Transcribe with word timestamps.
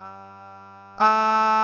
Ah. 0.00 1.57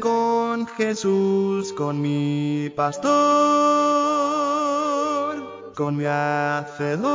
con 0.00 0.66
Jesús, 0.66 1.72
con 1.74 2.00
mi 2.00 2.70
pastor, 2.74 3.12
con 5.76 5.96
mi 5.96 6.06
hacedor, 6.06 7.06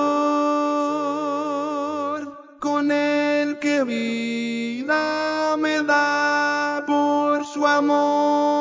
con 2.60 2.90
el 2.94 3.60
que 3.60 3.84
vida 3.84 5.58
me 5.58 5.84
da 5.84 6.86
por 6.88 7.44
su 7.46 7.68
amor. 7.68 8.57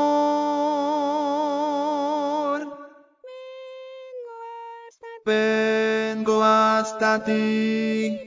Hasta 6.28 7.22
ti, 7.22 8.18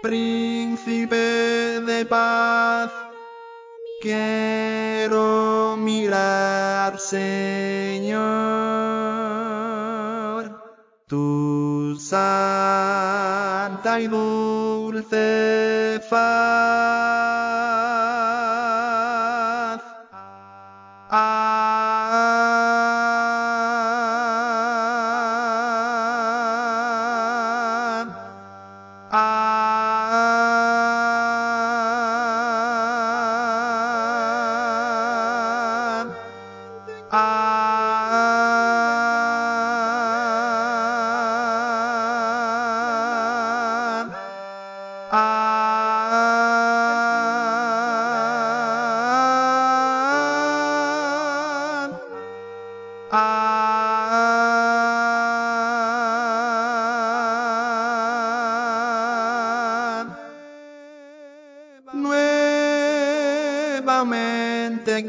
príncipe 0.00 1.80
de 1.84 2.06
paz. 2.06 2.92
Quiero 4.00 5.76
mirar, 5.76 6.98
Señor, 7.00 8.20
tu 11.08 11.96
santa 11.98 12.30
y 14.00 14.06
dulce 14.06 16.00
faz. 16.08 17.99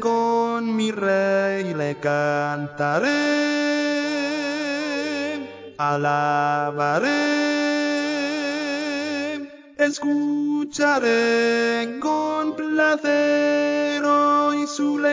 Con 0.00 0.74
mi 0.74 0.90
rey 0.90 1.74
le 1.74 1.96
cantaré, 2.00 3.08
alabaré, 5.76 7.10
escucharé 9.76 11.10
con 12.00 12.56
placer 12.56 14.04
hoy 14.04 14.66
su 14.66 14.98
ley. 14.98 15.12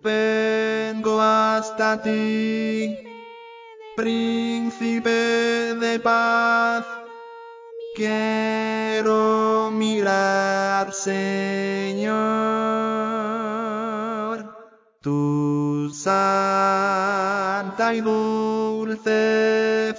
Vengo 0.00 1.20
hasta 1.20 2.00
ti, 2.00 2.96
príncipe 3.96 5.74
de 5.80 5.98
paz. 6.00 7.03
Quiero 7.94 9.70
mirar, 9.70 10.92
Señor, 10.92 12.14
tu 15.00 15.88
santa 15.94 17.94
y 17.94 18.00
dulce. 18.00 19.94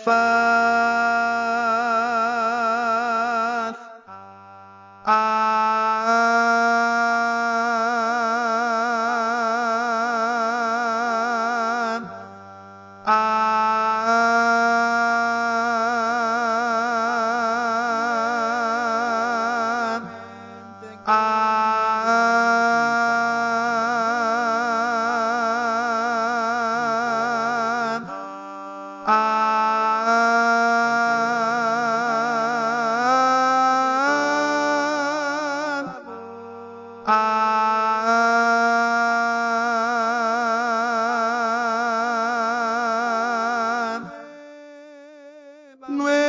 Nuevamente 45.87 46.25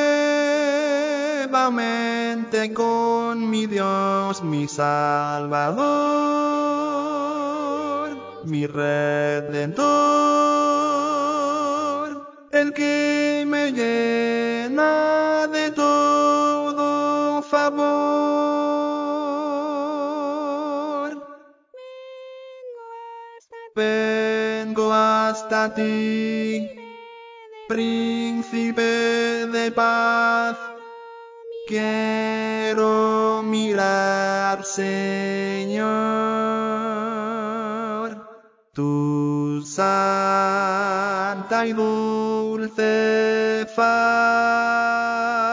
con 2.75 3.49
mi 3.49 3.67
Dios, 3.67 4.43
mi 4.43 4.69
Salvador, 4.69 5.77
mi 8.45 8.67
Redentor, 8.67 9.87
el 12.53 12.75
que 12.75 13.45
me 13.47 13.73
llena 13.73 15.47
de 15.47 15.71
todo 15.71 17.41
favor. 17.43 18.27
Vengo 23.75 24.93
hasta 24.93 25.75
ti, 25.75 26.69
príncipe 27.69 29.47
de 29.53 29.71
paz. 29.73 30.57
Quiero 31.67 33.43
mirar, 33.43 34.65
Señor, 34.65 35.87
tu 38.73 39.63
santa 39.65 41.67
y 41.67 41.73
dulce 41.73 43.67
faz. 43.75 45.46